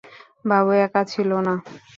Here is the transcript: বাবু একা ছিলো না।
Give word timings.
বাবু 0.45 0.71
একা 0.85 1.01
ছিলো 1.11 1.37
না। 1.47 1.53